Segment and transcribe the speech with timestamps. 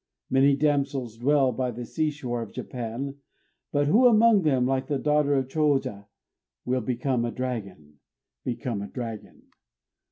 [0.31, 3.17] Many damsels dwell by the seashore of Japan;
[3.71, 6.07] but who among them, like the daughter of the Chôja,
[6.65, 7.99] will become a dragon?
[8.43, 9.43] _Become a dragon?